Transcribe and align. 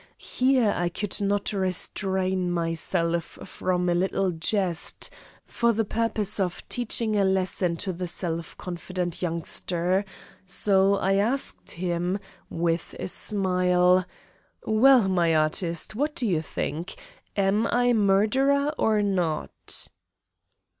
Here 0.17 0.73
I 0.75 0.89
could 0.89 1.21
not 1.21 1.53
restrain 1.53 2.49
myself 2.49 3.37
from 3.45 3.87
a 3.87 3.93
little 3.93 4.31
jest 4.31 5.11
for 5.45 5.73
the 5.73 5.85
purpose 5.85 6.39
of 6.39 6.67
teaching 6.69 7.15
a 7.15 7.23
lesson 7.23 7.77
to 7.85 7.93
the 7.93 8.07
self 8.07 8.57
confident 8.57 9.21
youngster, 9.21 10.03
so 10.43 10.95
I 10.95 11.17
asked 11.17 11.69
him, 11.73 12.17
with 12.49 12.95
a 12.99 13.07
smile: 13.09 14.03
"Well, 14.65 15.01
Mr. 15.03 15.37
Artist, 15.39 15.93
what 15.93 16.15
do 16.15 16.25
you 16.27 16.41
think? 16.41 16.95
Am 17.37 17.67
I 17.67 17.93
murderer 17.93 18.73
or 18.79 19.03
not?" 19.03 19.87